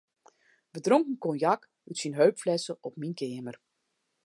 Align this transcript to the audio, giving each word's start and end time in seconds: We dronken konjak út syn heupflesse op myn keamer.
We 0.75 0.79
dronken 0.85 1.17
konjak 1.25 1.61
út 1.89 1.97
syn 2.01 2.17
heupflesse 2.19 2.73
op 2.87 2.93
myn 2.99 3.17
keamer. 3.19 3.55